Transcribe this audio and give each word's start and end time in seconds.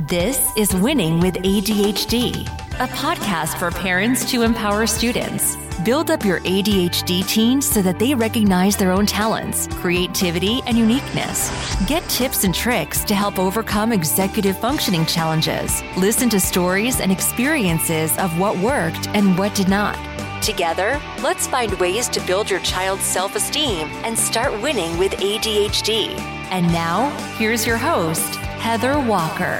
This 0.00 0.52
is 0.58 0.74
Winning 0.74 1.20
with 1.20 1.36
ADHD, 1.36 2.42
a 2.74 2.86
podcast 2.88 3.58
for 3.58 3.70
parents 3.70 4.30
to 4.30 4.42
empower 4.42 4.86
students. 4.86 5.56
Build 5.86 6.10
up 6.10 6.22
your 6.22 6.40
ADHD 6.40 7.26
teens 7.26 7.66
so 7.66 7.80
that 7.80 7.98
they 7.98 8.14
recognize 8.14 8.76
their 8.76 8.92
own 8.92 9.06
talents, 9.06 9.68
creativity, 9.68 10.60
and 10.66 10.76
uniqueness. 10.76 11.50
Get 11.86 12.06
tips 12.10 12.44
and 12.44 12.54
tricks 12.54 13.04
to 13.04 13.14
help 13.14 13.38
overcome 13.38 13.90
executive 13.90 14.58
functioning 14.58 15.06
challenges. 15.06 15.82
Listen 15.96 16.28
to 16.28 16.40
stories 16.40 17.00
and 17.00 17.10
experiences 17.10 18.18
of 18.18 18.38
what 18.38 18.58
worked 18.58 19.08
and 19.14 19.38
what 19.38 19.54
did 19.54 19.70
not. 19.70 19.96
Together, 20.42 21.00
let's 21.22 21.46
find 21.46 21.72
ways 21.80 22.06
to 22.10 22.20
build 22.26 22.50
your 22.50 22.60
child's 22.60 23.02
self 23.02 23.34
esteem 23.34 23.88
and 24.04 24.18
start 24.18 24.52
winning 24.60 24.98
with 24.98 25.12
ADHD. 25.12 26.08
And 26.50 26.66
now, 26.70 27.08
here's 27.38 27.66
your 27.66 27.78
host, 27.78 28.38
Heather 28.58 28.98
Walker. 29.00 29.58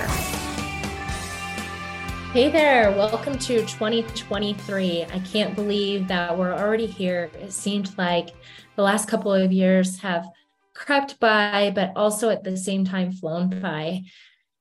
Hey 2.32 2.50
there, 2.50 2.91
welcome 2.91 3.38
to 3.38 3.60
2023. 3.60 5.04
I 5.04 5.18
can't 5.20 5.54
believe 5.54 6.09
that 6.09 6.37
we're 6.37 6.52
already 6.52 6.87
here. 6.87 7.30
It 7.40 7.52
seemed 7.52 7.96
like 7.96 8.30
the 8.74 8.82
last 8.82 9.09
couple 9.09 9.32
of 9.32 9.52
years 9.52 10.01
have 10.01 10.27
crept 10.74 11.18
by, 11.20 11.73
but 11.74 11.92
also 11.96 12.30
at 12.30 12.45
the 12.45 12.56
same 12.56 12.84
time 12.84 13.12
flown 13.12 13.60
by. 13.60 14.02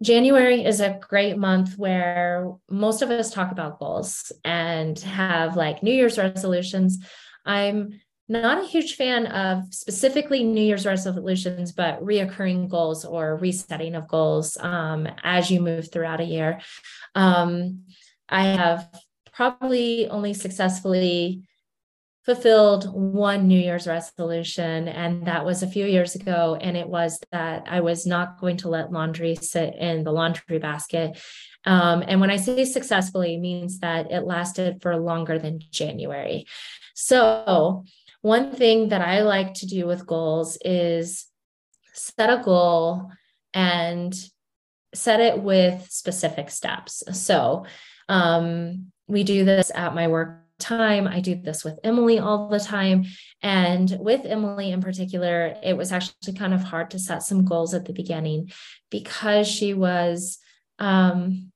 January 0.01 0.63
is 0.63 0.79
a 0.79 0.99
great 1.01 1.37
month 1.37 1.77
where 1.77 2.53
most 2.69 3.01
of 3.01 3.09
us 3.11 3.31
talk 3.31 3.51
about 3.51 3.79
goals 3.79 4.31
and 4.43 4.99
have 4.99 5.55
like 5.55 5.81
New 5.81 5.93
Year's 5.93 6.17
resolutions. 6.17 6.99
I'm 7.45 7.99
not 8.27 8.63
a 8.63 8.67
huge 8.67 8.95
fan 8.95 9.27
of 9.27 9.71
specifically 9.71 10.43
New 10.43 10.63
Year's 10.63 10.85
resolutions, 10.85 11.71
but 11.71 12.03
reoccurring 12.03 12.69
goals 12.69 13.05
or 13.05 13.37
resetting 13.37 13.95
of 13.95 14.07
goals 14.07 14.57
um, 14.59 15.07
as 15.23 15.51
you 15.51 15.61
move 15.61 15.91
throughout 15.91 16.21
a 16.21 16.25
year. 16.25 16.59
Um, 17.13 17.83
I 18.27 18.45
have 18.45 18.89
probably 19.31 20.07
only 20.07 20.33
successfully 20.33 21.43
fulfilled 22.25 22.91
one 22.91 23.47
New 23.47 23.59
Year's 23.59 23.85
resolution, 23.85 24.87
and 24.87 25.27
that 25.27 25.45
was 25.45 25.61
a 25.61 25.67
few 25.67 25.85
years 25.85 26.15
ago. 26.15 26.57
And 26.59 26.75
it 26.75 26.89
was 26.89 27.19
that 27.31 27.65
I 27.67 27.81
was 27.81 28.07
not 28.07 28.39
going 28.39 28.57
to 28.57 28.69
let 28.69 28.91
laundry 28.91 29.35
sit 29.35 29.75
in 29.75 30.03
the 30.03 30.11
laundry 30.11 30.57
basket. 30.57 31.19
Um, 31.65 32.03
and 32.07 32.19
when 32.19 32.31
I 32.31 32.37
say 32.37 32.65
successfully, 32.65 33.37
means 33.37 33.79
that 33.79 34.11
it 34.11 34.21
lasted 34.21 34.81
for 34.81 34.97
longer 34.97 35.37
than 35.37 35.59
January. 35.71 36.47
So, 36.95 37.85
one 38.25 38.49
thing 38.55 38.89
that 38.89 39.01
I 39.01 39.21
like 39.21 39.53
to 39.55 39.67
do 39.67 39.85
with 39.85 40.07
goals 40.07 40.57
is 40.65 41.27
set 41.93 42.27
a 42.27 42.41
goal 42.43 43.11
and 43.53 44.15
set 44.95 45.19
it 45.19 45.43
with 45.43 45.87
specific 45.91 46.49
steps. 46.49 47.03
So 47.13 47.67
um, 48.09 48.91
we 49.07 49.23
do 49.23 49.45
this 49.45 49.71
at 49.75 49.93
my 49.93 50.07
work 50.07 50.41
time. 50.57 51.07
I 51.07 51.19
do 51.19 51.35
this 51.35 51.63
with 51.63 51.77
Emily 51.83 52.17
all 52.17 52.49
the 52.49 52.59
time. 52.59 53.05
And 53.43 53.95
with 53.99 54.25
Emily 54.25 54.71
in 54.71 54.81
particular, 54.81 55.55
it 55.61 55.77
was 55.77 55.91
actually 55.91 56.33
kind 56.33 56.55
of 56.55 56.63
hard 56.63 56.89
to 56.91 56.99
set 56.99 57.21
some 57.21 57.45
goals 57.45 57.75
at 57.75 57.85
the 57.85 57.93
beginning 57.93 58.51
because 58.89 59.47
she 59.47 59.75
was 59.75 60.39
um, 60.79 61.51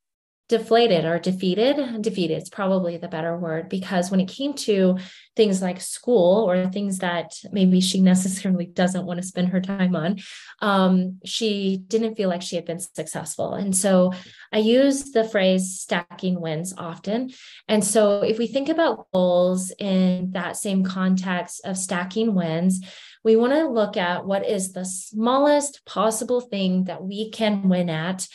deflated 0.50 1.05
or 1.05 1.19
defeated 1.19 2.02
defeated 2.02 2.38
it's 2.38 2.50
probably 2.50 2.97
the 2.97 3.08
better 3.08 3.38
word 3.38 3.69
because 3.69 4.09
when 4.09 4.19
it 4.19 4.28
came 4.28 4.53
to 4.53 4.97
things 5.36 5.61
like 5.61 5.80
school 5.80 6.44
or 6.50 6.67
things 6.67 6.97
that 6.97 7.31
maybe 7.52 7.80
she 7.80 8.02
necessarily 8.11 8.66
doesn't 8.66 9.05
want 9.05 9.22
to 9.22 9.25
spend 9.25 9.50
her 9.50 9.61
time 9.61 9.95
on 9.95 10.17
um, 10.61 11.20
she 11.23 11.81
didn't 11.88 12.16
feel 12.16 12.27
like 12.27 12.42
she 12.42 12.55
had 12.55 12.66
been 12.66 12.80
successful. 12.80 13.53
And 13.53 13.75
so 13.75 14.11
i 14.52 14.58
use 14.58 15.11
the 15.11 15.23
phrase 15.23 15.80
stacking 15.80 16.42
wins 16.42 16.73
often. 16.77 17.30
And 17.67 17.83
so 17.83 18.22
if 18.23 18.38
we 18.38 18.47
think 18.47 18.67
about 18.67 19.08
goals 19.14 19.72
in 19.80 20.31
that 20.31 20.58
same 20.58 20.83
context 20.83 21.61
of 21.64 21.77
stacking 21.77 22.33
wins 22.33 22.82
we 23.23 23.36
want 23.36 23.54
to 23.54 23.67
look 23.67 23.98
at 23.98 24.26
what 24.26 24.48
is 24.48 24.71
the 24.71 24.86
smallest 24.86 25.86
possible 25.86 26.39
thing 26.42 26.86
that 26.86 27.04
we 27.04 27.30
can 27.32 27.67
win 27.67 27.89
at 27.89 28.27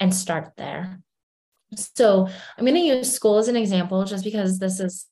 and 0.00 0.14
start 0.14 0.52
there 0.56 1.00
so 1.74 2.26
I'm 2.56 2.64
going 2.64 2.74
to 2.74 2.80
use 2.80 3.12
school 3.12 3.38
as 3.38 3.48
an 3.48 3.56
example 3.56 4.04
just 4.04 4.24
because 4.24 4.58
this 4.58 4.80
is 4.80 5.06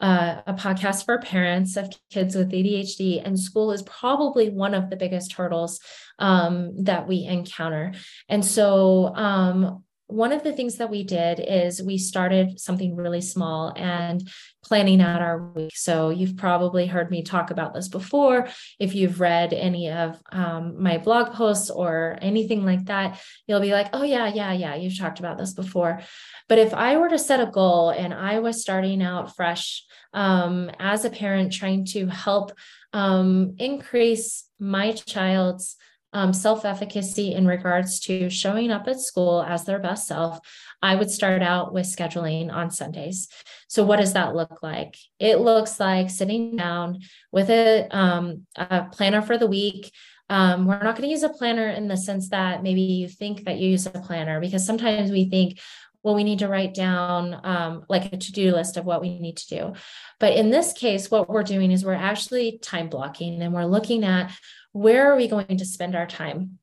uh, 0.00 0.42
a 0.46 0.54
podcast 0.54 1.04
for 1.04 1.18
parents 1.18 1.76
of 1.76 1.90
kids 2.10 2.36
with 2.36 2.52
ADHD, 2.52 3.20
and 3.24 3.38
school 3.38 3.72
is 3.72 3.82
probably 3.82 4.48
one 4.48 4.74
of 4.74 4.90
the 4.90 4.96
biggest 4.96 5.32
hurdles 5.32 5.80
um, 6.18 6.84
that 6.84 7.08
we 7.08 7.24
encounter. 7.24 7.92
And 8.28 8.44
so, 8.44 9.12
um, 9.14 9.82
one 10.08 10.32
of 10.32 10.42
the 10.42 10.54
things 10.54 10.76
that 10.76 10.90
we 10.90 11.04
did 11.04 11.38
is 11.38 11.82
we 11.82 11.98
started 11.98 12.58
something 12.58 12.96
really 12.96 13.20
small 13.20 13.74
and 13.76 14.26
planning 14.64 15.02
out 15.02 15.20
our 15.20 15.38
week. 15.52 15.76
So 15.76 16.08
you've 16.08 16.36
probably 16.36 16.86
heard 16.86 17.10
me 17.10 17.22
talk 17.22 17.50
about 17.50 17.74
this 17.74 17.88
before. 17.88 18.48
If 18.78 18.94
you've 18.94 19.20
read 19.20 19.52
any 19.52 19.90
of 19.90 20.20
um, 20.32 20.82
my 20.82 20.96
blog 20.96 21.34
posts 21.34 21.68
or 21.68 22.18
anything 22.22 22.64
like 22.64 22.86
that, 22.86 23.20
you'll 23.46 23.60
be 23.60 23.72
like, 23.72 23.90
oh, 23.92 24.02
yeah, 24.02 24.32
yeah, 24.32 24.52
yeah, 24.52 24.74
you've 24.74 24.98
talked 24.98 25.18
about 25.18 25.36
this 25.36 25.52
before. 25.52 26.00
But 26.48 26.58
if 26.58 26.72
I 26.72 26.96
were 26.96 27.10
to 27.10 27.18
set 27.18 27.40
a 27.40 27.46
goal 27.46 27.90
and 27.90 28.14
I 28.14 28.40
was 28.40 28.62
starting 28.62 29.02
out 29.02 29.36
fresh 29.36 29.84
um, 30.14 30.70
as 30.78 31.04
a 31.04 31.10
parent, 31.10 31.52
trying 31.52 31.84
to 31.86 32.06
help 32.06 32.52
um, 32.94 33.56
increase 33.58 34.48
my 34.58 34.92
child's 34.92 35.76
um, 36.12 36.32
self 36.32 36.64
efficacy 36.64 37.34
in 37.34 37.46
regards 37.46 38.00
to 38.00 38.30
showing 38.30 38.70
up 38.70 38.88
at 38.88 39.00
school 39.00 39.42
as 39.42 39.64
their 39.64 39.78
best 39.78 40.06
self, 40.06 40.38
I 40.82 40.94
would 40.94 41.10
start 41.10 41.42
out 41.42 41.74
with 41.74 41.86
scheduling 41.86 42.52
on 42.52 42.70
Sundays. 42.70 43.28
So, 43.68 43.84
what 43.84 43.98
does 43.98 44.14
that 44.14 44.34
look 44.34 44.62
like? 44.62 44.96
It 45.18 45.40
looks 45.40 45.78
like 45.78 46.10
sitting 46.10 46.56
down 46.56 47.00
with 47.30 47.50
a, 47.50 47.88
um, 47.90 48.46
a 48.56 48.86
planner 48.90 49.22
for 49.22 49.36
the 49.36 49.46
week. 49.46 49.92
Um, 50.30 50.66
we're 50.66 50.82
not 50.82 50.96
going 50.96 51.08
to 51.08 51.12
use 51.12 51.22
a 51.22 51.30
planner 51.30 51.68
in 51.68 51.88
the 51.88 51.96
sense 51.96 52.28
that 52.30 52.62
maybe 52.62 52.82
you 52.82 53.08
think 53.08 53.44
that 53.44 53.58
you 53.58 53.70
use 53.70 53.86
a 53.86 53.90
planner 53.90 54.40
because 54.40 54.64
sometimes 54.66 55.10
we 55.10 55.28
think, 55.30 55.58
well, 56.02 56.14
we 56.14 56.24
need 56.24 56.38
to 56.40 56.48
write 56.48 56.74
down 56.74 57.38
um, 57.44 57.84
like 57.88 58.12
a 58.12 58.16
to 58.16 58.32
do 58.32 58.52
list 58.52 58.76
of 58.76 58.84
what 58.84 59.00
we 59.00 59.18
need 59.18 59.36
to 59.38 59.48
do. 59.48 59.72
But 60.20 60.34
in 60.34 60.50
this 60.50 60.72
case, 60.72 61.10
what 61.10 61.28
we're 61.28 61.42
doing 61.42 61.72
is 61.72 61.84
we're 61.84 61.94
actually 61.94 62.58
time 62.62 62.88
blocking 62.88 63.42
and 63.42 63.52
we're 63.52 63.64
looking 63.64 64.04
at 64.04 64.30
where 64.78 65.12
are 65.12 65.16
we 65.16 65.28
going 65.28 65.56
to 65.58 65.64
spend 65.64 65.96
our 65.96 66.06
time? 66.06 66.58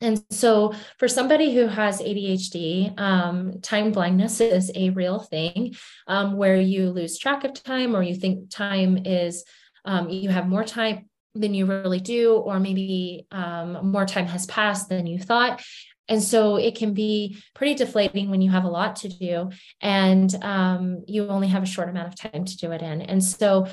And 0.00 0.22
so, 0.30 0.74
for 0.98 1.06
somebody 1.06 1.54
who 1.54 1.68
has 1.68 2.00
ADHD, 2.00 2.98
um, 2.98 3.60
time 3.62 3.92
blindness 3.92 4.40
is 4.40 4.72
a 4.74 4.90
real 4.90 5.20
thing 5.20 5.74
um, 6.08 6.36
where 6.36 6.56
you 6.56 6.90
lose 6.90 7.18
track 7.18 7.44
of 7.44 7.54
time 7.54 7.94
or 7.94 8.02
you 8.02 8.16
think 8.16 8.50
time 8.50 9.02
is, 9.04 9.44
um, 9.84 10.08
you 10.08 10.30
have 10.30 10.48
more 10.48 10.64
time 10.64 11.08
than 11.34 11.54
you 11.54 11.66
really 11.66 12.00
do, 12.00 12.34
or 12.34 12.58
maybe 12.58 13.26
um, 13.30 13.92
more 13.92 14.04
time 14.04 14.26
has 14.26 14.44
passed 14.46 14.88
than 14.88 15.06
you 15.06 15.18
thought. 15.20 15.62
And 16.08 16.22
so 16.22 16.56
it 16.56 16.76
can 16.76 16.94
be 16.94 17.38
pretty 17.54 17.74
deflating 17.74 18.28
when 18.28 18.42
you 18.42 18.50
have 18.50 18.64
a 18.64 18.68
lot 18.68 18.96
to 18.96 19.08
do 19.08 19.50
and 19.80 20.34
um, 20.42 21.04
you 21.06 21.28
only 21.28 21.48
have 21.48 21.62
a 21.62 21.66
short 21.66 21.88
amount 21.88 22.08
of 22.08 22.16
time 22.16 22.44
to 22.44 22.56
do 22.56 22.72
it 22.72 22.82
in. 22.82 23.02
And 23.02 23.22
so 23.22 23.68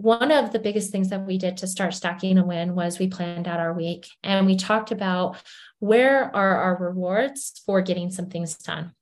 one 0.00 0.32
of 0.32 0.50
the 0.50 0.58
biggest 0.58 0.90
things 0.90 1.10
that 1.10 1.26
we 1.26 1.36
did 1.36 1.58
to 1.58 1.66
start 1.66 1.92
stacking 1.92 2.38
a 2.38 2.44
win 2.44 2.74
was 2.74 2.98
we 2.98 3.08
planned 3.08 3.46
out 3.46 3.60
our 3.60 3.74
week 3.74 4.08
and 4.22 4.46
we 4.46 4.56
talked 4.56 4.92
about 4.92 5.36
where 5.78 6.34
are 6.34 6.56
our 6.56 6.78
rewards 6.78 7.60
for 7.66 7.82
getting 7.82 8.10
some 8.10 8.30
things 8.30 8.56
done. 8.56 8.92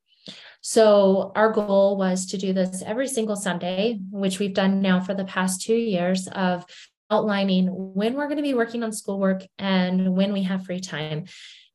So, 0.60 1.30
our 1.36 1.52
goal 1.52 1.96
was 1.96 2.26
to 2.26 2.36
do 2.36 2.52
this 2.52 2.82
every 2.84 3.06
single 3.06 3.36
Sunday, 3.36 4.00
which 4.10 4.40
we've 4.40 4.52
done 4.52 4.82
now 4.82 4.98
for 4.98 5.14
the 5.14 5.24
past 5.24 5.62
two 5.62 5.76
years 5.76 6.26
of 6.26 6.66
outlining 7.10 7.68
when 7.68 8.14
we're 8.14 8.26
going 8.26 8.36
to 8.36 8.42
be 8.42 8.54
working 8.54 8.82
on 8.82 8.92
schoolwork 8.92 9.44
and 9.58 10.16
when 10.16 10.32
we 10.32 10.42
have 10.42 10.66
free 10.66 10.80
time. 10.80 11.26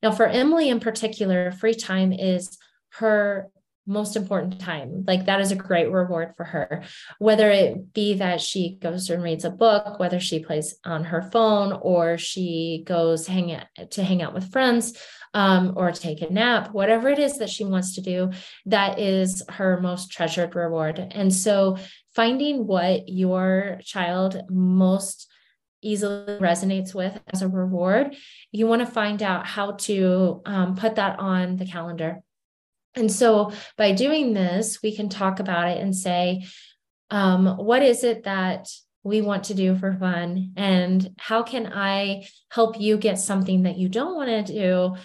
Now, 0.04 0.12
for 0.12 0.28
Emily 0.28 0.68
in 0.68 0.82
particular, 0.82 1.52
free 1.54 1.74
time 1.74 2.12
is 2.12 2.58
her 2.96 3.50
most 3.86 4.16
important 4.16 4.60
time. 4.60 5.04
Like 5.06 5.26
that 5.26 5.42
is 5.42 5.52
a 5.52 5.56
great 5.56 5.92
reward 5.92 6.36
for 6.36 6.44
her, 6.46 6.84
whether 7.20 7.50
it 7.52 7.94
be 7.94 8.16
that 8.16 8.42
she 8.42 8.78
goes 8.82 9.10
and 9.10 9.22
reads 9.22 9.46
a 9.46 9.50
book, 9.50 10.00
whether 10.00 10.20
she 10.20 10.40
plays 10.40 10.76
on 10.86 11.04
her 11.06 11.22
phone 11.22 11.74
or 11.74 12.18
she 12.18 12.84
goes 12.86 13.28
hang 13.28 13.52
out, 13.52 13.68
to 13.92 14.04
hang 14.04 14.22
out 14.22 14.34
with 14.34 14.52
friends 14.52 14.98
um, 15.34 15.74
or 15.76 15.92
take 15.92 16.22
a 16.22 16.32
nap, 16.32 16.74
whatever 16.74 17.10
it 17.10 17.20
is 17.20 17.40
that 17.40 17.50
she 17.50 17.66
wants 17.66 17.96
to 17.96 18.02
do, 18.02 18.32
that 18.68 19.00
is 19.00 19.44
her 19.50 19.82
most 19.82 20.12
treasured 20.12 20.56
reward. 20.56 21.00
And 21.12 21.34
so 21.34 21.78
finding 22.16 22.68
what 22.68 23.10
your 23.10 23.80
child 23.84 24.42
most 24.50 25.30
easily 25.82 26.38
resonates 26.38 26.94
with 26.94 27.20
as 27.34 27.42
a 27.42 27.48
reward, 27.48 28.16
you 28.52 28.68
want 28.68 28.82
to 28.82 28.86
find 28.86 29.22
out 29.22 29.46
how 29.46 29.72
to 29.72 30.42
um, 30.46 30.76
put 30.76 30.96
that 30.96 31.20
on 31.20 31.58
the 31.58 31.66
calendar 31.66 32.22
and 32.96 33.12
so 33.12 33.52
by 33.78 33.92
doing 33.92 34.34
this, 34.34 34.80
we 34.84 34.96
can 34.96 35.10
talk 35.10 35.40
about 35.40 35.68
it 35.70 35.82
and 35.82 35.96
say, 35.96 36.46
um, 37.10 37.58
what 37.58 37.82
is 37.82 38.04
it 38.04 38.24
that 38.24 38.70
we 39.04 39.22
want 39.22 39.46
to 39.46 39.54
do 39.54 39.76
for 39.76 39.94
fun? 39.94 40.54
And 40.56 41.14
how 41.18 41.44
can 41.44 41.72
I 41.72 42.28
help 42.50 42.80
you 42.80 42.98
get 42.98 43.20
something 43.20 43.64
that 43.64 43.78
you 43.78 43.90
don't 43.90 44.16
want 44.16 44.48
to 44.48 44.54
do 44.54 44.96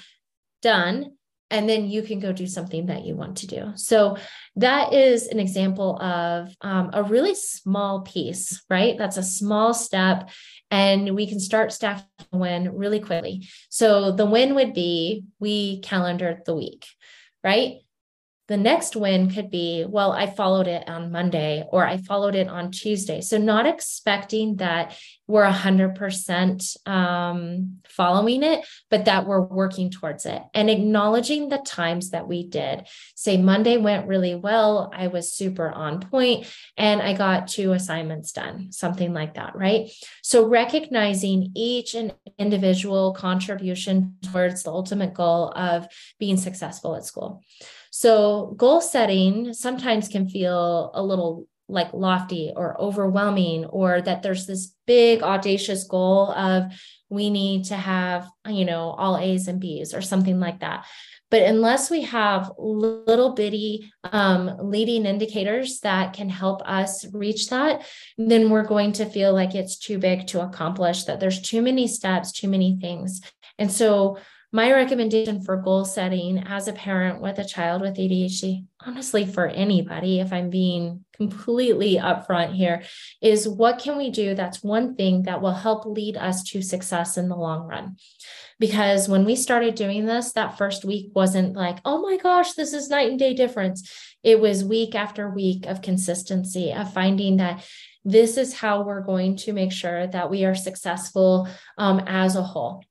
done 0.63 1.13
and 1.51 1.69
then 1.69 1.89
you 1.89 2.03
can 2.03 2.21
go 2.21 2.33
do 2.33 2.47
something 2.47 2.87
that 2.87 3.05
you 3.05 3.15
want 3.15 3.39
to 3.39 3.47
do. 3.47 3.73
So 3.77 4.19
that 4.57 4.93
is 4.93 5.29
an 5.29 5.39
example 5.39 6.01
of 6.01 6.55
um, 6.61 6.91
a 6.93 7.03
really 7.03 7.35
small 7.35 8.03
piece, 8.03 8.63
right? 8.69 8.99
That's 8.99 9.17
a 9.17 9.23
small 9.23 9.73
step, 9.73 10.29
and 10.71 11.15
we 11.15 11.27
can 11.27 11.41
start 11.41 11.73
stacking 11.73 12.05
the 12.31 12.39
win 12.39 12.77
really 12.77 13.01
quickly. 13.01 13.49
So 13.71 14.13
the 14.13 14.27
win 14.27 14.55
would 14.57 14.75
be 14.75 15.25
we 15.39 15.81
calendared 15.81 16.45
the 16.45 16.55
week, 16.55 16.85
right? 17.45 17.81
The 18.49 18.57
next 18.57 18.97
win 18.97 19.31
could 19.31 19.51
be, 19.51 19.85
well, 19.87 20.11
I 20.13 20.27
followed 20.27 20.69
it 20.69 20.89
on 20.89 21.13
Monday 21.13 21.65
or 21.69 21.87
I 21.87 21.99
followed 21.99 22.35
it 22.35 22.49
on 22.49 22.71
Tuesday. 22.71 23.21
So, 23.21 23.37
not 23.37 23.67
expecting 23.67 24.57
that 24.57 24.97
we're 25.27 25.45
100% 25.47 26.89
um, 26.89 27.77
following 27.87 28.43
it, 28.43 28.65
but 28.91 29.05
that 29.05 29.27
we're 29.27 29.43
working 29.43 29.91
towards 29.91 30.25
it 30.25 30.41
and 30.55 30.71
acknowledging 30.71 31.51
the 31.51 31.59
times 31.59 32.11
that 32.11 32.27
we 32.27 32.47
did. 32.47 32.87
Say, 33.15 33.37
Monday 33.37 33.77
went 33.77 34.09
really 34.09 34.35
well. 34.35 34.91
I 34.95 35.09
was 35.09 35.35
super 35.35 35.69
on 35.71 36.01
point 36.01 36.47
and 36.79 37.03
I 37.03 37.13
got 37.13 37.49
two 37.49 37.73
assignments 37.73 38.33
done, 38.33 38.73
something 38.73 39.13
like 39.13 39.35
that, 39.35 39.57
right? 39.57 39.91
So, 40.23 40.47
recognizing 40.47 41.53
each 41.55 41.95
and 41.95 42.15
individual 42.39 43.13
contribution 43.13 44.17
towards 44.23 44.63
the 44.63 44.71
ultimate 44.71 45.13
goal 45.13 45.53
of 45.55 45.87
being 46.19 46.39
successful 46.39 46.97
at 46.97 47.05
school. 47.05 47.43
So, 47.91 48.55
goal 48.57 48.81
setting 48.81 49.53
sometimes 49.55 50.09
can 50.09 50.29
feel 50.29 50.91
a 50.95 51.03
little 51.03 51.47
like 51.69 51.93
lofty 51.93 52.53
or 52.57 52.81
overwhelming, 52.81 53.67
or 53.67 54.01
that 54.01 54.23
there's 54.23 54.47
this 54.47 54.75
big, 54.87 55.23
audacious 55.23 55.85
goal 55.85 56.33
of 56.33 56.73
we 57.11 57.29
need 57.31 57.65
to 57.67 57.77
have, 57.77 58.29
you 58.47 58.65
know, 58.65 58.91
all 58.91 59.19
A's 59.19 59.49
and 59.49 59.61
B's 59.61 59.95
or 59.95 60.01
something 60.01 60.41
like 60.41 60.61
that. 60.61 60.87
But 61.31 61.43
unless 61.43 61.91
we 61.91 62.03
have 62.03 62.51
little 62.59 63.35
bitty 63.35 63.93
um, 64.05 64.57
leading 64.63 65.05
indicators 65.05 65.81
that 65.81 66.15
can 66.15 66.31
help 66.31 66.63
us 66.65 67.05
reach 67.13 67.51
that, 67.51 67.87
then 68.17 68.49
we're 68.49 68.65
going 68.65 68.93
to 68.93 69.05
feel 69.05 69.35
like 69.35 69.55
it's 69.55 69.77
too 69.79 69.99
big 69.99 70.27
to 70.29 70.41
accomplish, 70.41 71.05
that 71.05 71.21
there's 71.21 71.43
too 71.43 71.61
many 71.61 71.87
steps, 71.87 72.33
too 72.33 72.49
many 72.49 72.79
things. 72.81 73.21
And 73.59 73.71
so, 73.71 74.19
my 74.51 74.73
recommendation 74.73 75.43
for 75.43 75.59
goal 75.59 75.85
setting 75.85 76.39
as 76.39 76.69
a 76.69 76.73
parent 76.73 77.21
with 77.21 77.39
a 77.39 77.45
child 77.45 77.83
with 77.83 77.97
ADHD, 77.97 78.65
honestly, 78.81 79.27
for 79.27 79.47
anybody, 79.47 80.21
if 80.21 80.33
I'm 80.33 80.49
being 80.49 81.05
completely 81.15 81.97
upfront 81.97 82.55
here, 82.55 82.83
is 83.21 83.47
what 83.47 83.79
can 83.79 83.99
we 83.99 84.09
do 84.09 84.35
that's 84.35 84.63
one 84.63 84.95
thing 84.95 85.25
that 85.25 85.43
will 85.43 85.53
help 85.53 85.85
lead 85.85 86.17
us 86.17 86.43
to 86.45 86.63
success 86.63 87.19
in 87.19 87.29
the 87.29 87.37
long 87.37 87.67
run? 87.67 87.97
Because 88.59 89.07
when 89.07 89.27
we 89.27 89.37
started 89.37 89.75
doing 89.75 90.07
this, 90.07 90.33
that 90.33 90.57
first 90.57 90.83
week 90.83 91.11
wasn't 91.15 91.55
like, 91.55 91.79
oh 91.85 92.01
my 92.01 92.17
gosh, 92.17 92.55
this 92.55 92.73
is 92.73 92.89
night 92.89 93.11
and 93.11 93.19
day 93.19 93.35
difference. 93.35 93.93
It 94.23 94.41
was 94.41 94.65
week 94.65 94.95
after 94.95 95.29
week 95.29 95.67
of 95.67 95.83
consistency, 95.83 96.73
of 96.73 96.93
finding 96.95 97.37
that 97.37 97.63
this 98.03 98.39
is 98.39 98.55
how 98.55 98.83
we're 98.83 99.03
going 99.03 99.37
to 99.37 99.53
make 99.53 99.73
sure 99.73 100.07
that 100.07 100.31
we 100.31 100.47
are 100.47 100.55
successful 100.55 101.47
um, 101.77 102.01
as 102.07 102.35
a 102.35 102.43
whole. 102.43 102.83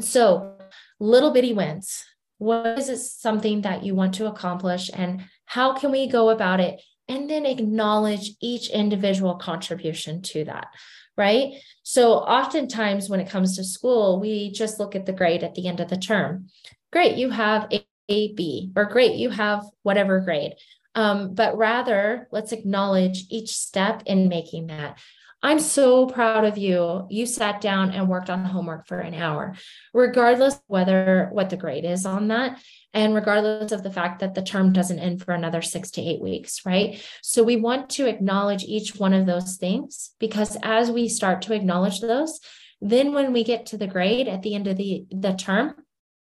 So, 0.00 0.56
little 0.98 1.32
bitty 1.32 1.52
wins. 1.52 2.04
What 2.38 2.78
is 2.78 2.88
it 2.88 2.98
something 2.98 3.62
that 3.62 3.84
you 3.84 3.94
want 3.94 4.14
to 4.14 4.26
accomplish 4.26 4.90
and 4.92 5.24
how 5.44 5.74
can 5.74 5.90
we 5.90 6.06
go 6.06 6.30
about 6.30 6.60
it? 6.60 6.80
And 7.08 7.28
then 7.28 7.44
acknowledge 7.44 8.30
each 8.40 8.70
individual 8.70 9.34
contribution 9.34 10.22
to 10.22 10.44
that, 10.44 10.68
right? 11.16 11.54
So, 11.82 12.12
oftentimes 12.12 13.08
when 13.08 13.18
it 13.18 13.28
comes 13.28 13.56
to 13.56 13.64
school, 13.64 14.20
we 14.20 14.52
just 14.52 14.78
look 14.78 14.94
at 14.94 15.06
the 15.06 15.12
grade 15.12 15.42
at 15.42 15.54
the 15.56 15.66
end 15.66 15.80
of 15.80 15.90
the 15.90 15.96
term. 15.96 16.46
Great, 16.92 17.16
you 17.16 17.30
have 17.30 17.66
a, 17.72 17.84
a 18.08 18.32
B, 18.34 18.70
or 18.76 18.84
great, 18.84 19.16
you 19.16 19.30
have 19.30 19.64
whatever 19.82 20.20
grade. 20.20 20.54
Um, 20.94 21.34
but 21.34 21.56
rather, 21.56 22.28
let's 22.30 22.52
acknowledge 22.52 23.24
each 23.28 23.50
step 23.50 24.02
in 24.06 24.28
making 24.28 24.68
that. 24.68 24.98
I'm 25.42 25.58
so 25.58 26.06
proud 26.06 26.44
of 26.44 26.58
you. 26.58 27.06
You 27.08 27.24
sat 27.24 27.60
down 27.60 27.92
and 27.92 28.08
worked 28.08 28.28
on 28.28 28.44
homework 28.44 28.86
for 28.86 28.98
an 28.98 29.14
hour, 29.14 29.54
regardless 29.94 30.60
whether 30.66 31.30
what 31.32 31.48
the 31.48 31.56
grade 31.56 31.86
is 31.86 32.04
on 32.04 32.28
that. 32.28 32.60
And 32.92 33.14
regardless 33.14 33.72
of 33.72 33.82
the 33.82 33.90
fact 33.90 34.20
that 34.20 34.34
the 34.34 34.42
term 34.42 34.72
doesn't 34.72 34.98
end 34.98 35.24
for 35.24 35.32
another 35.32 35.62
six 35.62 35.92
to 35.92 36.02
eight 36.02 36.20
weeks, 36.20 36.66
right? 36.66 37.02
So 37.22 37.42
we 37.42 37.56
want 37.56 37.88
to 37.90 38.06
acknowledge 38.06 38.64
each 38.64 38.96
one 38.96 39.14
of 39.14 39.26
those 39.26 39.56
things 39.56 40.10
because 40.18 40.58
as 40.62 40.90
we 40.90 41.08
start 41.08 41.42
to 41.42 41.54
acknowledge 41.54 42.00
those, 42.00 42.40
then 42.80 43.14
when 43.14 43.32
we 43.32 43.44
get 43.44 43.66
to 43.66 43.78
the 43.78 43.86
grade 43.86 44.28
at 44.28 44.42
the 44.42 44.54
end 44.54 44.66
of 44.66 44.76
the, 44.76 45.06
the 45.10 45.32
term, 45.32 45.74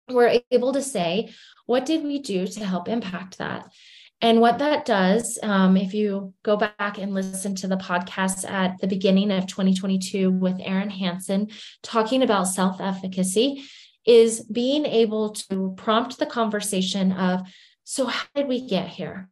we're 0.07 0.39
able 0.51 0.73
to 0.73 0.81
say, 0.81 1.31
what 1.65 1.85
did 1.85 2.03
we 2.03 2.19
do 2.19 2.47
to 2.47 2.65
help 2.65 2.87
impact 2.87 3.39
that? 3.39 3.71
And 4.21 4.39
what 4.39 4.59
that 4.59 4.85
does, 4.85 5.39
um, 5.41 5.75
if 5.75 5.95
you 5.95 6.33
go 6.43 6.55
back 6.55 6.99
and 6.99 7.13
listen 7.13 7.55
to 7.55 7.67
the 7.67 7.77
podcast 7.77 8.47
at 8.47 8.79
the 8.79 8.87
beginning 8.87 9.31
of 9.31 9.47
2022 9.47 10.29
with 10.29 10.59
Erin 10.59 10.91
Hansen 10.91 11.49
talking 11.81 12.21
about 12.21 12.43
self 12.43 12.79
efficacy, 12.79 13.63
is 14.05 14.41
being 14.41 14.85
able 14.85 15.31
to 15.31 15.73
prompt 15.77 16.17
the 16.17 16.25
conversation 16.25 17.11
of, 17.11 17.41
so 17.83 18.05
how 18.05 18.25
did 18.35 18.47
we 18.47 18.67
get 18.67 18.87
here? 18.87 19.29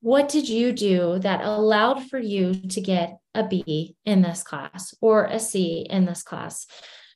What 0.00 0.28
did 0.28 0.48
you 0.48 0.72
do 0.72 1.18
that 1.20 1.44
allowed 1.44 2.08
for 2.08 2.18
you 2.18 2.54
to 2.54 2.80
get 2.80 3.18
a 3.34 3.46
B 3.46 3.96
in 4.04 4.22
this 4.22 4.42
class 4.42 4.94
or 5.00 5.24
a 5.24 5.38
C 5.38 5.86
in 5.88 6.04
this 6.04 6.22
class? 6.22 6.66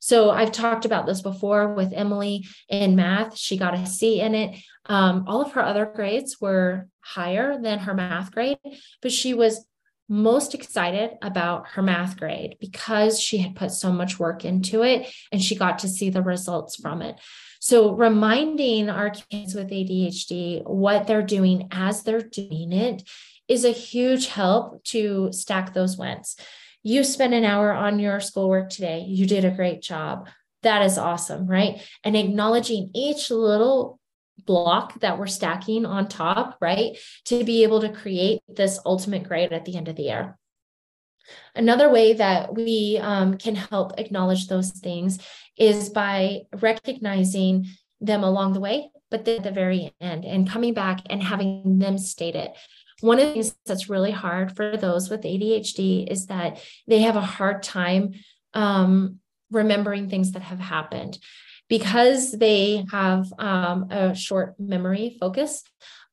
So 0.00 0.30
I've 0.30 0.50
talked 0.50 0.84
about 0.84 1.06
this 1.06 1.22
before 1.22 1.74
with 1.74 1.92
Emily 1.92 2.46
in 2.68 2.96
math. 2.96 3.36
She 3.36 3.56
got 3.56 3.74
a 3.74 3.86
C 3.86 4.20
in 4.20 4.34
it. 4.34 4.58
Um, 4.86 5.24
all 5.28 5.42
of 5.42 5.52
her 5.52 5.62
other 5.62 5.86
grades 5.86 6.40
were 6.40 6.88
higher 7.00 7.60
than 7.60 7.80
her 7.80 7.94
math 7.94 8.32
grade, 8.32 8.58
but 9.02 9.12
she 9.12 9.34
was 9.34 9.64
most 10.08 10.54
excited 10.54 11.12
about 11.22 11.68
her 11.68 11.82
math 11.82 12.16
grade 12.18 12.56
because 12.60 13.20
she 13.20 13.38
had 13.38 13.54
put 13.54 13.70
so 13.70 13.92
much 13.92 14.18
work 14.18 14.44
into 14.44 14.82
it 14.82 15.06
and 15.30 15.40
she 15.40 15.54
got 15.54 15.78
to 15.78 15.88
see 15.88 16.10
the 16.10 16.22
results 16.22 16.74
from 16.76 17.00
it. 17.00 17.14
So, 17.60 17.92
reminding 17.94 18.88
our 18.88 19.10
kids 19.10 19.54
with 19.54 19.70
ADHD 19.70 20.66
what 20.66 21.06
they're 21.06 21.22
doing 21.22 21.68
as 21.70 22.02
they're 22.02 22.22
doing 22.22 22.72
it 22.72 23.08
is 23.48 23.64
a 23.64 23.70
huge 23.70 24.28
help 24.28 24.82
to 24.84 25.30
stack 25.32 25.74
those 25.74 25.96
wins. 25.96 26.36
You 26.82 27.04
spent 27.04 27.34
an 27.34 27.44
hour 27.44 27.72
on 27.72 27.98
your 27.98 28.20
schoolwork 28.20 28.70
today. 28.70 29.04
You 29.06 29.26
did 29.26 29.44
a 29.44 29.50
great 29.50 29.82
job. 29.82 30.28
That 30.62 30.82
is 30.82 30.98
awesome, 30.98 31.46
right? 31.46 31.82
And 32.04 32.16
acknowledging 32.16 32.90
each 32.94 33.30
little 33.30 33.98
block 34.46 35.00
that 35.00 35.18
we're 35.18 35.26
stacking 35.26 35.84
on 35.84 36.08
top, 36.08 36.56
right? 36.60 36.96
To 37.26 37.44
be 37.44 37.62
able 37.62 37.80
to 37.80 37.92
create 37.92 38.40
this 38.48 38.80
ultimate 38.84 39.24
grade 39.24 39.52
at 39.52 39.64
the 39.64 39.76
end 39.76 39.88
of 39.88 39.96
the 39.96 40.04
year. 40.04 40.38
Another 41.54 41.90
way 41.90 42.14
that 42.14 42.54
we 42.54 42.98
um, 43.00 43.36
can 43.36 43.54
help 43.54 43.98
acknowledge 43.98 44.48
those 44.48 44.70
things 44.70 45.18
is 45.56 45.90
by 45.90 46.42
recognizing 46.60 47.66
them 48.00 48.24
along 48.24 48.54
the 48.54 48.60
way, 48.60 48.90
but 49.10 49.24
then 49.24 49.38
at 49.38 49.44
the 49.44 49.50
very 49.50 49.92
end 50.00 50.24
and 50.24 50.48
coming 50.48 50.74
back 50.74 51.00
and 51.10 51.22
having 51.22 51.78
them 51.78 51.98
state 51.98 52.34
it. 52.34 52.52
One 53.00 53.18
of 53.18 53.26
the 53.26 53.32
things 53.32 53.54
that's 53.66 53.88
really 53.88 54.10
hard 54.10 54.56
for 54.56 54.76
those 54.76 55.10
with 55.10 55.22
ADHD 55.22 56.10
is 56.10 56.26
that 56.26 56.62
they 56.86 57.00
have 57.00 57.16
a 57.16 57.20
hard 57.20 57.62
time 57.62 58.12
um, 58.54 59.20
remembering 59.50 60.08
things 60.08 60.32
that 60.32 60.42
have 60.42 60.60
happened 60.60 61.18
because 61.68 62.32
they 62.32 62.84
have 62.90 63.32
um, 63.38 63.90
a 63.90 64.14
short 64.14 64.58
memory 64.58 65.16
focus. 65.20 65.62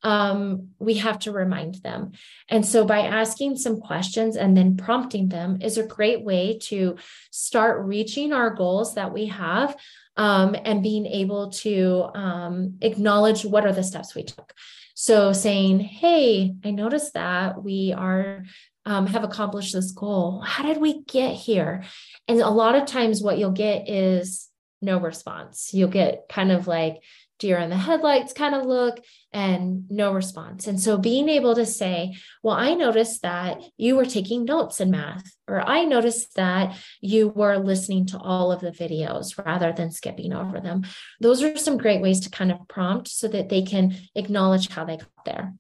Um, 0.04 0.70
we 0.78 0.94
have 0.96 1.18
to 1.20 1.32
remind 1.32 1.76
them. 1.82 2.12
And 2.48 2.64
so, 2.64 2.86
by 2.86 3.00
asking 3.00 3.58
some 3.58 3.82
questions 3.82 4.36
and 4.36 4.56
then 4.56 4.78
prompting 4.78 5.30
them 5.30 5.58
is 5.60 5.78
a 5.78 5.88
great 5.88 6.24
way 6.24 6.60
to 6.64 6.98
start 7.32 7.84
reaching 7.84 8.32
our 8.32 8.52
goals 8.52 8.94
that 8.94 9.12
we 9.12 9.26
have 9.26 9.76
um, 10.16 10.56
and 10.64 10.84
being 10.84 11.08
able 11.08 11.50
to 11.52 12.10
um, 12.14 12.78
acknowledge 12.82 13.44
what 13.44 13.66
are 13.66 13.74
the 13.74 13.84
steps 13.84 14.14
we 14.14 14.24
took. 14.24 14.54
So 15.00 15.32
saying, 15.32 15.82
hey, 15.82 16.56
I 16.66 16.72
noticed 16.72 17.14
that 17.14 17.64
we 17.64 17.94
are 17.96 18.46
um, 18.84 19.06
have 19.06 19.24
accomplished 19.24 19.74
this 19.74 19.92
goal. 19.92 20.42
How 20.42 20.64
did 20.64 20.82
we 20.82 21.04
get 21.04 21.36
here? 21.36 21.84
And 22.28 22.40
a 22.40 22.50
lot 22.50 22.74
of 22.74 22.88
times, 22.88 23.22
what 23.22 23.38
you'll 23.38 23.52
get 23.52 23.88
is 23.88 24.48
no 24.82 24.98
response. 24.98 25.72
You'll 25.72 25.90
get 25.90 26.24
kind 26.30 26.52
of 26.52 26.66
like 26.66 26.96
deer 27.40 27.58
in 27.58 27.70
the 27.70 27.78
headlights 27.78 28.34
kind 28.34 28.56
of 28.56 28.66
look 28.66 29.00
and 29.32 29.90
no 29.90 30.14
response. 30.14 30.68
And 30.68 30.80
so 30.80 30.98
being 30.98 31.30
able 31.30 31.56
to 31.56 31.66
say, 31.66 32.16
well, 32.42 32.56
I 32.56 32.74
noticed 32.74 33.22
that 33.22 33.62
you 33.78 33.96
were 33.96 34.06
taking 34.06 34.46
notes 34.46 34.80
in 34.82 34.92
math, 34.92 35.36
or 35.48 35.62
I 35.62 35.86
noticed 35.86 36.36
that 36.36 36.76
you 37.02 37.30
were 37.30 37.58
listening 37.58 38.08
to 38.08 38.18
all 38.18 38.52
of 38.52 38.62
the 38.62 38.72
videos 38.72 39.38
rather 39.46 39.72
than 39.72 39.92
skipping 39.92 40.34
over 40.34 40.60
them. 40.60 40.86
Those 41.20 41.44
are 41.44 41.58
some 41.58 41.78
great 41.78 42.02
ways 42.02 42.22
to 42.22 42.30
kind 42.30 42.52
of 42.52 42.68
prompt 42.68 43.08
so 43.08 43.28
that 43.28 43.50
they 43.50 43.62
can 43.62 43.96
acknowledge 44.16 44.70
how 44.70 44.86
they 44.86 44.98
got 44.98 45.26
there. 45.26 45.54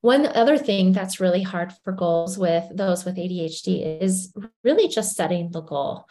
One 0.00 0.26
other 0.26 0.58
thing 0.58 0.92
that's 0.92 1.20
really 1.20 1.42
hard 1.42 1.72
for 1.84 1.92
goals 1.92 2.36
with 2.36 2.64
those 2.74 3.04
with 3.04 3.16
ADHD 3.16 4.02
is 4.02 4.34
really 4.64 4.88
just 4.88 5.14
setting 5.14 5.50
the 5.52 5.60
goal 5.60 6.08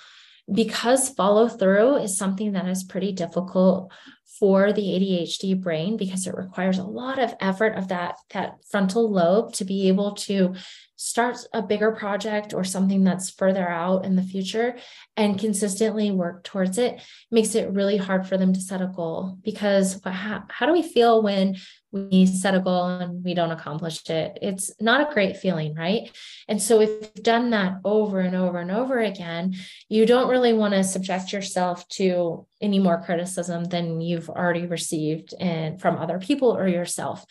because 0.51 1.09
follow 1.09 1.47
through 1.47 1.97
is 1.97 2.17
something 2.17 2.53
that 2.53 2.67
is 2.67 2.83
pretty 2.83 3.11
difficult 3.11 3.91
for 4.41 4.73
the 4.73 4.81
ADHD 4.81 5.61
brain 5.61 5.97
because 5.97 6.25
it 6.25 6.35
requires 6.35 6.79
a 6.79 6.83
lot 6.83 7.19
of 7.19 7.35
effort 7.39 7.77
of 7.77 7.89
that 7.89 8.15
that 8.33 8.55
frontal 8.71 9.11
lobe 9.11 9.53
to 9.53 9.63
be 9.63 9.87
able 9.87 10.13
to 10.13 10.55
start 10.95 11.37
a 11.53 11.61
bigger 11.61 11.91
project 11.91 12.51
or 12.51 12.63
something 12.63 13.03
that's 13.03 13.29
further 13.29 13.67
out 13.67 14.03
in 14.03 14.15
the 14.15 14.23
future 14.23 14.75
and 15.15 15.39
consistently 15.39 16.09
work 16.09 16.43
towards 16.43 16.79
it 16.79 16.99
makes 17.29 17.53
it 17.53 17.71
really 17.71 17.97
hard 17.97 18.25
for 18.25 18.35
them 18.35 18.51
to 18.51 18.61
set 18.61 18.81
a 18.81 18.87
goal 18.87 19.37
because 19.43 20.01
how, 20.05 20.43
how 20.49 20.65
do 20.65 20.73
we 20.73 20.81
feel 20.81 21.21
when 21.21 21.55
we 21.91 22.25
set 22.25 22.55
a 22.55 22.59
goal 22.59 22.85
and 22.85 23.23
we 23.23 23.33
don't 23.33 23.51
accomplish 23.51 24.09
it. 24.09 24.37
It's 24.41 24.71
not 24.79 25.09
a 25.09 25.13
great 25.13 25.37
feeling 25.37 25.75
right? 25.75 26.09
And 26.47 26.61
so 26.61 26.81
if 26.81 26.89
you've 26.89 27.23
done 27.23 27.49
that 27.51 27.79
over 27.83 28.19
and 28.19 28.35
over 28.35 28.59
and 28.59 28.71
over 28.71 28.99
again 28.99 29.55
you 29.89 30.05
don't 30.05 30.29
really 30.29 30.53
want 30.53 30.73
to 30.73 30.83
subject 30.83 31.33
yourself 31.33 31.87
to 31.89 32.45
any 32.61 32.79
more 32.79 33.01
criticism 33.01 33.65
than 33.65 34.01
you've 34.01 34.29
already 34.29 34.65
received 34.65 35.33
from 35.79 35.97
other 35.97 36.19
people 36.19 36.55
or 36.55 36.67
yourself. 36.67 37.25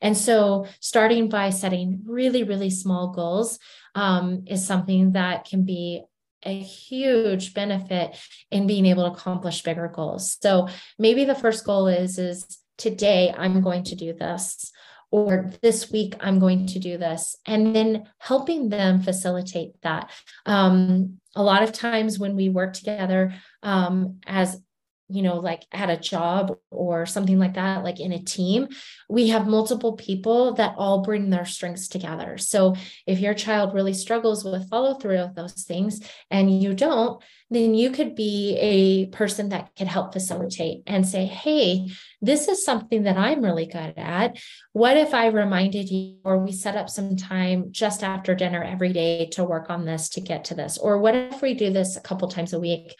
And 0.00 0.16
so 0.16 0.66
starting 0.80 1.28
by 1.28 1.50
setting 1.50 2.02
really 2.06 2.42
really 2.42 2.70
small 2.70 3.12
goals 3.12 3.58
um, 3.94 4.44
is 4.46 4.66
something 4.66 5.12
that 5.12 5.44
can 5.44 5.64
be 5.64 6.02
a 6.44 6.58
huge 6.60 7.54
benefit 7.54 8.16
in 8.50 8.66
being 8.66 8.86
able 8.86 9.04
to 9.04 9.12
accomplish 9.12 9.62
bigger 9.62 9.88
goals. 9.88 10.36
So 10.42 10.68
maybe 10.98 11.24
the 11.24 11.34
first 11.34 11.64
goal 11.64 11.88
is 11.88 12.18
is 12.18 12.58
today 12.78 13.34
I'm 13.36 13.60
going 13.60 13.84
to 13.84 13.94
do 13.94 14.12
this, 14.12 14.72
or 15.10 15.52
this 15.62 15.90
week 15.90 16.16
I'm 16.20 16.38
going 16.38 16.66
to 16.68 16.78
do 16.78 16.98
this, 16.98 17.36
and 17.46 17.74
then 17.74 18.04
helping 18.18 18.68
them 18.68 19.00
facilitate 19.00 19.80
that. 19.82 20.10
Um, 20.46 21.20
a 21.36 21.42
lot 21.42 21.62
of 21.62 21.72
times 21.72 22.18
when 22.18 22.36
we 22.36 22.48
work 22.48 22.74
together 22.74 23.34
um, 23.62 24.20
as 24.26 24.60
you 25.08 25.22
know, 25.22 25.38
like 25.38 25.64
at 25.70 25.90
a 25.90 25.96
job 25.96 26.56
or 26.70 27.04
something 27.04 27.38
like 27.38 27.54
that, 27.54 27.84
like 27.84 28.00
in 28.00 28.12
a 28.12 28.22
team, 28.22 28.68
we 29.08 29.28
have 29.28 29.46
multiple 29.46 29.92
people 29.92 30.54
that 30.54 30.74
all 30.78 31.02
bring 31.02 31.30
their 31.30 31.44
strengths 31.44 31.88
together. 31.88 32.38
So 32.38 32.74
if 33.06 33.20
your 33.20 33.34
child 33.34 33.74
really 33.74 33.94
struggles 33.94 34.44
with 34.44 34.68
follow 34.68 34.94
through 34.94 35.18
of 35.18 35.34
those 35.34 35.52
things 35.52 36.00
and 36.30 36.62
you 36.62 36.74
don't, 36.74 37.22
then 37.50 37.74
you 37.74 37.90
could 37.90 38.14
be 38.14 38.56
a 38.58 39.06
person 39.14 39.50
that 39.50 39.70
could 39.76 39.86
help 39.86 40.12
facilitate 40.12 40.82
and 40.86 41.06
say, 41.06 41.26
Hey, 41.26 41.88
this 42.22 42.48
is 42.48 42.64
something 42.64 43.02
that 43.02 43.18
I'm 43.18 43.44
really 43.44 43.66
good 43.66 43.94
at. 43.98 44.38
What 44.72 44.96
if 44.96 45.12
I 45.12 45.26
reminded 45.26 45.90
you, 45.90 46.16
or 46.24 46.38
we 46.38 46.52
set 46.52 46.76
up 46.76 46.88
some 46.88 47.16
time 47.16 47.68
just 47.70 48.02
after 48.02 48.34
dinner 48.34 48.64
every 48.64 48.92
day 48.92 49.26
to 49.32 49.44
work 49.44 49.68
on 49.68 49.84
this 49.84 50.08
to 50.10 50.22
get 50.22 50.44
to 50.46 50.54
this? 50.54 50.78
Or 50.78 50.98
what 50.98 51.14
if 51.14 51.42
we 51.42 51.52
do 51.52 51.70
this 51.70 51.96
a 51.96 52.00
couple 52.00 52.28
times 52.28 52.54
a 52.54 52.58
week? 52.58 52.94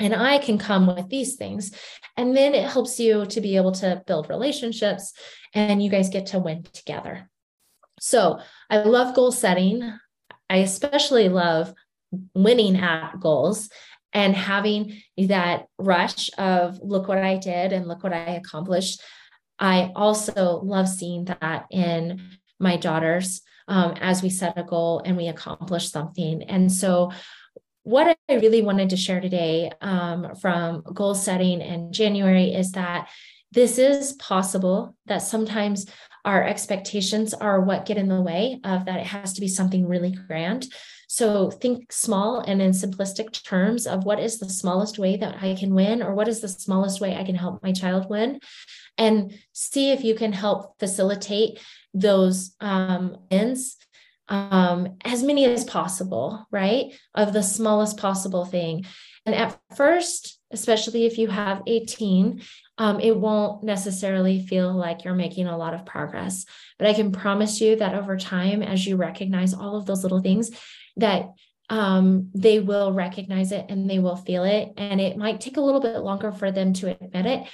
And 0.00 0.14
I 0.14 0.38
can 0.38 0.58
come 0.58 0.86
with 0.86 1.08
these 1.08 1.36
things. 1.36 1.72
And 2.16 2.36
then 2.36 2.54
it 2.54 2.68
helps 2.68 2.98
you 2.98 3.26
to 3.26 3.40
be 3.40 3.56
able 3.56 3.72
to 3.72 4.02
build 4.06 4.28
relationships 4.28 5.12
and 5.52 5.82
you 5.82 5.90
guys 5.90 6.08
get 6.08 6.26
to 6.26 6.38
win 6.38 6.64
together. 6.72 7.30
So 8.00 8.40
I 8.70 8.78
love 8.78 9.14
goal 9.14 9.32
setting. 9.32 9.98
I 10.50 10.58
especially 10.58 11.28
love 11.28 11.72
winning 12.34 12.76
at 12.76 13.18
goals 13.20 13.70
and 14.12 14.34
having 14.34 15.00
that 15.16 15.66
rush 15.78 16.30
of 16.38 16.78
look 16.82 17.08
what 17.08 17.18
I 17.18 17.36
did 17.36 17.72
and 17.72 17.88
look 17.88 18.02
what 18.02 18.12
I 18.12 18.36
accomplished. 18.36 19.00
I 19.58 19.92
also 19.94 20.60
love 20.62 20.88
seeing 20.88 21.24
that 21.24 21.66
in 21.70 22.20
my 22.60 22.76
daughters 22.76 23.42
um, 23.66 23.94
as 24.00 24.22
we 24.22 24.30
set 24.30 24.58
a 24.58 24.62
goal 24.62 25.02
and 25.04 25.16
we 25.16 25.28
accomplish 25.28 25.90
something. 25.90 26.42
And 26.42 26.70
so 26.70 27.12
what 27.84 28.16
I 28.28 28.34
really 28.34 28.62
wanted 28.62 28.90
to 28.90 28.96
share 28.96 29.20
today 29.20 29.70
um, 29.80 30.34
from 30.36 30.82
goal 30.82 31.14
setting 31.14 31.60
in 31.60 31.92
January 31.92 32.52
is 32.52 32.72
that 32.72 33.08
this 33.52 33.78
is 33.78 34.14
possible, 34.14 34.96
that 35.06 35.18
sometimes 35.18 35.86
our 36.24 36.42
expectations 36.42 37.34
are 37.34 37.60
what 37.60 37.86
get 37.86 37.98
in 37.98 38.08
the 38.08 38.20
way 38.20 38.58
of 38.64 38.86
that 38.86 39.00
it 39.00 39.06
has 39.06 39.34
to 39.34 39.40
be 39.40 39.48
something 39.48 39.86
really 39.86 40.10
grand. 40.10 40.66
So 41.08 41.50
think 41.50 41.92
small 41.92 42.40
and 42.40 42.60
in 42.60 42.72
simplistic 42.72 43.44
terms 43.44 43.86
of 43.86 44.04
what 44.04 44.18
is 44.18 44.38
the 44.38 44.48
smallest 44.48 44.98
way 44.98 45.16
that 45.18 45.42
I 45.42 45.54
can 45.54 45.74
win, 45.74 46.02
or 46.02 46.14
what 46.14 46.26
is 46.26 46.40
the 46.40 46.48
smallest 46.48 47.00
way 47.00 47.14
I 47.14 47.22
can 47.22 47.36
help 47.36 47.62
my 47.62 47.72
child 47.72 48.08
win, 48.08 48.40
and 48.96 49.34
see 49.52 49.92
if 49.92 50.02
you 50.02 50.14
can 50.14 50.32
help 50.32 50.78
facilitate 50.80 51.60
those 51.92 52.56
um, 52.60 53.18
wins 53.30 53.76
um, 54.28 54.96
as 55.04 55.22
many 55.22 55.44
as 55.44 55.64
possible, 55.64 56.46
right? 56.50 56.92
Of 57.14 57.32
the 57.32 57.42
smallest 57.42 57.98
possible 57.98 58.44
thing. 58.44 58.84
And 59.26 59.34
at 59.34 59.58
first, 59.76 60.38
especially 60.50 61.06
if 61.06 61.18
you 61.18 61.28
have 61.28 61.62
18, 61.66 62.42
um, 62.78 63.00
it 63.00 63.16
won't 63.16 63.64
necessarily 63.64 64.46
feel 64.46 64.72
like 64.72 65.04
you're 65.04 65.14
making 65.14 65.46
a 65.46 65.56
lot 65.56 65.74
of 65.74 65.86
progress. 65.86 66.44
But 66.78 66.88
I 66.88 66.94
can 66.94 67.12
promise 67.12 67.60
you 67.60 67.76
that 67.76 67.94
over 67.94 68.16
time, 68.16 68.62
as 68.62 68.86
you 68.86 68.96
recognize 68.96 69.54
all 69.54 69.76
of 69.76 69.86
those 69.86 70.02
little 70.02 70.20
things, 70.20 70.50
that 70.96 71.30
um, 71.70 72.30
they 72.34 72.60
will 72.60 72.92
recognize 72.92 73.52
it 73.52 73.66
and 73.68 73.88
they 73.88 73.98
will 73.98 74.16
feel 74.16 74.44
it. 74.44 74.72
And 74.76 75.00
it 75.00 75.16
might 75.16 75.40
take 75.40 75.56
a 75.56 75.62
little 75.62 75.80
bit 75.80 75.98
longer 75.98 76.32
for 76.32 76.50
them 76.50 76.72
to 76.74 76.90
admit 76.90 77.26
it, 77.26 77.48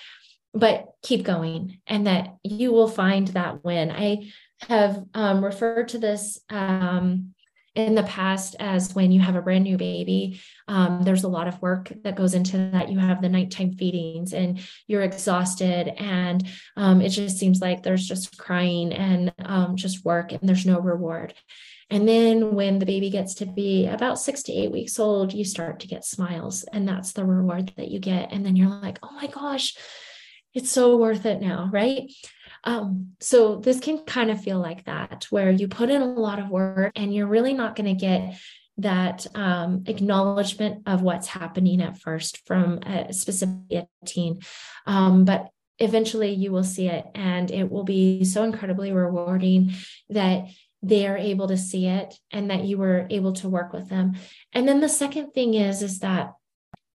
but 0.52 0.86
keep 1.02 1.24
going 1.24 1.80
and 1.86 2.06
that 2.06 2.36
you 2.42 2.72
will 2.72 2.88
find 2.88 3.28
that 3.28 3.64
win. 3.64 3.90
I 3.90 4.30
have 4.68 5.04
um, 5.14 5.44
referred 5.44 5.88
to 5.88 5.98
this 5.98 6.40
um, 6.50 7.34
in 7.74 7.94
the 7.94 8.02
past 8.02 8.56
as 8.58 8.94
when 8.94 9.12
you 9.12 9.20
have 9.20 9.36
a 9.36 9.42
brand 9.42 9.64
new 9.64 9.76
baby, 9.76 10.40
um, 10.66 11.02
there's 11.02 11.24
a 11.24 11.28
lot 11.28 11.46
of 11.46 11.62
work 11.62 11.92
that 12.02 12.16
goes 12.16 12.34
into 12.34 12.70
that. 12.72 12.90
You 12.90 12.98
have 12.98 13.22
the 13.22 13.28
nighttime 13.28 13.72
feedings 13.72 14.32
and 14.32 14.60
you're 14.86 15.02
exhausted, 15.02 15.88
and 15.96 16.46
um, 16.76 17.00
it 17.00 17.10
just 17.10 17.38
seems 17.38 17.60
like 17.60 17.82
there's 17.82 18.06
just 18.06 18.36
crying 18.38 18.92
and 18.92 19.32
um, 19.44 19.76
just 19.76 20.04
work, 20.04 20.32
and 20.32 20.40
there's 20.42 20.66
no 20.66 20.80
reward. 20.80 21.34
And 21.90 22.08
then 22.08 22.54
when 22.54 22.78
the 22.78 22.86
baby 22.86 23.10
gets 23.10 23.34
to 23.36 23.46
be 23.46 23.86
about 23.86 24.20
six 24.20 24.44
to 24.44 24.52
eight 24.52 24.70
weeks 24.70 24.98
old, 24.98 25.32
you 25.32 25.44
start 25.44 25.80
to 25.80 25.88
get 25.88 26.04
smiles, 26.04 26.64
and 26.72 26.88
that's 26.88 27.12
the 27.12 27.24
reward 27.24 27.72
that 27.76 27.88
you 27.88 28.00
get. 28.00 28.32
And 28.32 28.44
then 28.44 28.56
you're 28.56 28.68
like, 28.68 28.98
oh 29.02 29.12
my 29.12 29.28
gosh, 29.28 29.76
it's 30.54 30.70
so 30.70 30.96
worth 30.96 31.26
it 31.26 31.40
now, 31.40 31.68
right? 31.72 32.10
Um, 32.64 33.12
so 33.20 33.56
this 33.56 33.80
can 33.80 33.98
kind 33.98 34.30
of 34.30 34.42
feel 34.42 34.58
like 34.58 34.84
that, 34.84 35.26
where 35.30 35.50
you 35.50 35.68
put 35.68 35.90
in 35.90 36.02
a 36.02 36.06
lot 36.06 36.38
of 36.38 36.48
work 36.48 36.92
and 36.96 37.14
you're 37.14 37.26
really 37.26 37.54
not 37.54 37.76
going 37.76 37.86
to 37.86 38.00
get 38.00 38.38
that 38.78 39.26
um, 39.34 39.84
acknowledgement 39.86 40.82
of 40.86 41.02
what's 41.02 41.26
happening 41.26 41.82
at 41.82 41.98
first 41.98 42.46
from 42.46 42.78
a 42.78 43.12
specific 43.12 43.86
teen. 44.06 44.40
Um, 44.86 45.24
but 45.24 45.48
eventually 45.78 46.32
you 46.32 46.52
will 46.52 46.64
see 46.64 46.88
it 46.88 47.06
and 47.14 47.50
it 47.50 47.70
will 47.70 47.84
be 47.84 48.24
so 48.24 48.42
incredibly 48.42 48.92
rewarding 48.92 49.72
that 50.10 50.46
they 50.82 51.06
are 51.06 51.16
able 51.16 51.48
to 51.48 51.58
see 51.58 51.86
it 51.86 52.14
and 52.30 52.50
that 52.50 52.64
you 52.64 52.78
were 52.78 53.06
able 53.10 53.32
to 53.34 53.48
work 53.48 53.72
with 53.72 53.88
them. 53.88 54.14
And 54.52 54.66
then 54.66 54.80
the 54.80 54.88
second 54.88 55.32
thing 55.32 55.54
is, 55.54 55.82
is 55.82 55.98
that 56.00 56.32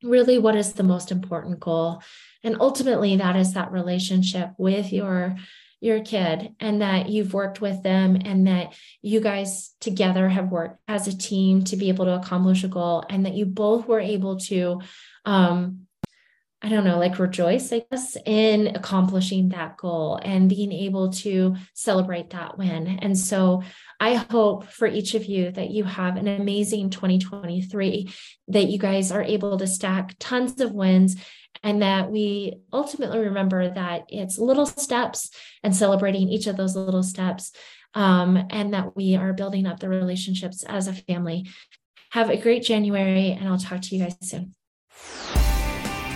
really 0.02 0.38
what 0.38 0.56
is 0.56 0.74
the 0.74 0.84
most 0.84 1.12
important 1.12 1.60
goal 1.60 2.02
and 2.44 2.58
ultimately 2.60 3.18
that 3.18 3.36
is 3.36 3.54
that 3.54 3.72
relationship 3.72 4.52
with 4.58 4.92
your 4.92 5.36
your 5.84 6.02
kid 6.02 6.56
and 6.62 6.82
that 6.82 7.10
you've 7.10 7.34
worked 7.34 7.60
with 7.60 7.84
them 7.84 8.16
and 8.24 8.48
that 8.48 8.74
you 9.02 9.20
guys 9.20 9.76
together 9.82 10.30
have 10.30 10.50
worked 10.50 10.80
as 10.88 11.08
a 11.08 11.18
team 11.18 11.66
to 11.66 11.76
be 11.76 11.90
able 11.90 12.06
to 12.06 12.16
accomplish 12.16 12.64
a 12.64 12.70
goal 12.70 13.04
and 13.10 13.26
that 13.26 13.34
you 13.34 13.46
both 13.46 13.86
were 13.86 14.00
able 14.00 14.38
to 14.38 14.80
um 15.26 15.82
I 16.66 16.70
don't 16.70 16.86
know, 16.86 16.98
like 16.98 17.20
rejoice, 17.20 17.74
I 17.74 17.84
guess, 17.92 18.16
in 18.26 18.68
accomplishing 18.68 19.50
that 19.50 19.76
goal 19.76 20.18
and 20.24 20.48
being 20.48 20.72
able 20.72 21.12
to 21.12 21.58
celebrate 21.74 22.30
that 22.30 22.58
win. 22.58 23.00
And 23.02 23.20
so 23.20 23.64
I 24.00 24.14
hope 24.16 24.68
for 24.68 24.88
each 24.88 25.14
of 25.14 25.26
you 25.26 25.52
that 25.52 25.72
you 25.72 25.84
have 25.84 26.16
an 26.16 26.30
amazing 26.30 26.90
2023, 26.90 28.10
that 28.48 28.70
you 28.70 28.78
guys 28.80 29.12
are 29.12 29.22
able 29.22 29.58
to 29.58 29.68
stack 29.68 30.16
tons 30.20 30.62
of 30.62 30.72
wins 30.72 31.18
and 31.64 31.82
that 31.82 32.10
we 32.10 32.54
ultimately 32.72 33.20
remember 33.20 33.70
that 33.70 34.06
it's 34.08 34.40
little 34.40 34.66
steps 34.66 35.32
and 35.64 35.76
celebrating 35.76 36.30
each 36.30 36.48
of 36.48 36.56
those 36.56 36.78
little 36.78 37.04
steps 37.04 37.52
um, 37.94 38.42
and 38.50 38.74
that 38.74 38.96
we 38.96 39.16
are 39.16 39.34
building 39.34 39.66
up 39.66 39.80
the 39.80 39.90
relationships 39.90 40.64
as 40.64 40.88
a 40.88 40.94
family 40.94 41.46
have 42.12 42.30
a 42.30 42.38
great 42.38 42.64
january 42.64 43.32
and 43.32 43.48
i'll 43.48 43.58
talk 43.58 43.82
to 43.82 43.96
you 43.96 44.04
guys 44.04 44.16
soon 44.22 44.54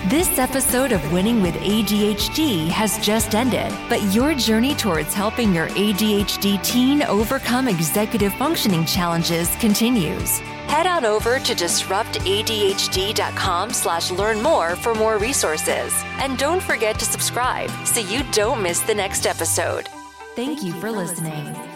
this 0.10 0.38
episode 0.40 0.94
of 0.94 1.12
Winning 1.12 1.42
with 1.42 1.56
ADHD 1.56 2.70
has 2.70 2.98
just 3.00 3.36
ended, 3.36 3.74
but 3.90 4.02
your 4.14 4.34
journey 4.34 4.74
towards 4.74 5.14
helping 5.14 5.54
your 5.54 5.68
ADHD 5.70 6.64
teen 6.64 7.04
overcome 7.04 7.68
executive 7.68 8.34
functioning 8.36 8.86
challenges 8.86 9.54
continues. 9.58 10.40
Head 10.70 10.88
on 10.88 11.04
over 11.04 11.40
to 11.40 11.54
disruptadhd.com 11.54 13.74
slash 13.74 14.10
learn 14.12 14.42
more 14.42 14.78
for 14.78 14.96
more 14.96 15.18
resources. 15.18 15.94
And 16.20 16.38
don't 16.38 16.64
forget 16.64 16.98
to 17.00 17.06
subscribe 17.06 17.70
so 17.86 18.00
you 18.00 18.24
don't 18.32 18.64
miss 18.64 18.80
the 18.82 18.96
next 18.96 19.26
episode. 19.26 19.90
Thank 20.36 20.64
you 20.64 20.72
for 20.74 20.92
listening. 20.92 21.67